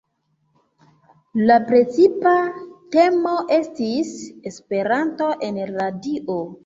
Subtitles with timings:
[1.49, 2.33] La precipa
[2.97, 4.15] temo estis
[4.53, 6.41] "Esperanto en radio".